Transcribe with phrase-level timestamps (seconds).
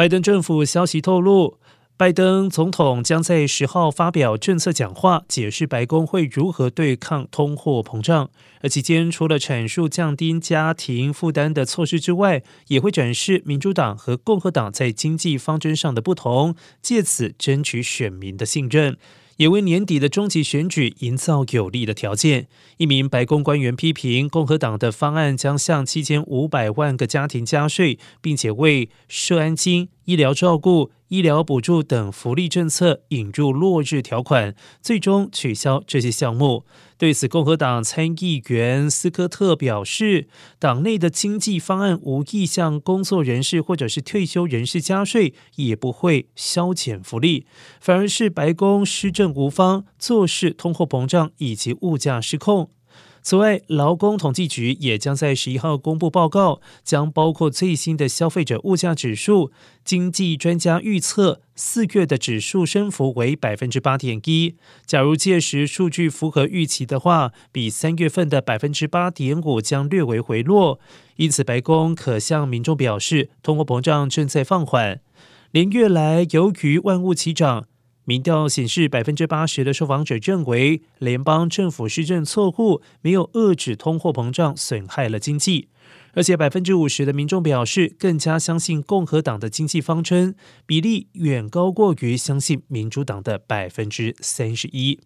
[0.00, 1.58] 拜登政府消息透露。
[1.98, 8.30] 拜登总统将在十号发表政策讲话，解释白宫会如何对抗通货膨胀。
[8.62, 18.96] 而期间除了阐述降低家庭负担的措施之外，也会展示民主党和共和党在经济方针上的不同，借此争取选民的信任。
[19.40, 22.46] 也为年底的终极选举营造有利的条件。
[22.76, 36.64] 一名白宫官员批评，共和党的方案将向七千五百万个家庭加税，并且为税安金、医疗照顾、医疗补助等福利政策引入落日条款，最终取消这些项目。
[36.98, 40.26] 对此，共和党参议员斯科特表示，
[40.58, 47.46] 党内的经济方案无意向工作人士或者是退休人士加税，也不会削减福利，
[47.80, 52.70] 反而是白宫施政无方，做事通货膨胀以及物价失控。
[53.22, 59.52] 此外，劳工统计局也将在十一号公布报告，将包括最新的消费者物价指数。
[59.84, 64.56] 经济专家预测，四月的指数升幅为百分之八点一。
[64.86, 70.80] 假如届时数据符合预期的话，比三月份的百分之八点五将略为回落。
[71.16, 75.00] 因此，白宫可向民众表示，通货膨胀正在放缓。
[75.50, 77.66] 连月来，由于万物齐涨。
[78.10, 85.68] 民调显示，百分之八十的受访者认为联邦政府施政错误，没有遏制通货膨胀，损害了经济。
[86.14, 90.34] 而且，百分之五十的民众表示更加相信共和党的经济方针，
[90.66, 94.98] 比例远高过于相信民主党的百分之三十一。